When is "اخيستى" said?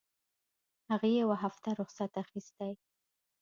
2.23-2.69